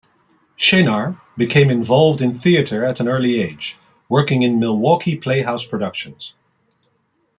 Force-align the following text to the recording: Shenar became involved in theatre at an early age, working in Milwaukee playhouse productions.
Shenar 0.57 1.21
became 1.37 1.69
involved 1.69 2.21
in 2.23 2.33
theatre 2.33 2.83
at 2.83 2.99
an 2.99 3.07
early 3.07 3.39
age, 3.39 3.77
working 4.09 4.41
in 4.41 4.59
Milwaukee 4.59 5.15
playhouse 5.15 5.63
productions. 5.63 6.33